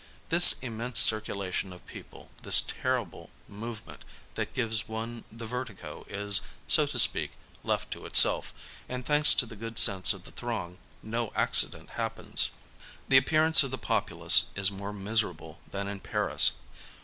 This 0.29 0.53
immense 0.63 0.99
circulation 0.99 1.71
of 1.71 1.85
people, 1.85 2.31
this 2.41 2.61
terrible 2.63 3.29
movement 3.47 4.03
that 4.33 4.55
gives 4.55 4.87
one 4.87 5.25
the 5.31 5.45
vertigo 5.45 6.07
is, 6.09 6.41
so 6.67 6.87
to 6.87 6.97
speak, 6.97 7.33
left 7.63 7.91
to 7.91 8.07
itself, 8.07 8.51
and, 8.89 9.05
thanks 9.05 9.35
to 9.35 9.45
the 9.45 9.55
good 9.55 9.77
sense 9.77 10.11
of 10.11 10.23
the 10.23 10.31
throng, 10.31 10.79
no 11.03 11.31
accident 11.35 11.91
happens. 11.91 12.49
The 13.09 13.17
appearance 13.17 13.61
of 13.61 13.69
the 13.69 13.77
populace 13.77 14.45
is 14.55 14.71
more 14.71 14.91
miserable 14.91 15.59
than 15.69 15.87
in 15.87 15.99
Paris. 15.99 16.53